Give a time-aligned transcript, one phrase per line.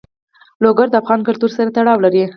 [0.63, 2.23] لوگر د افغان کلتور سره تړاو لري.